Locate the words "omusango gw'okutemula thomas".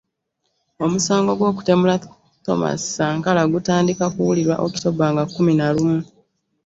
0.85-2.79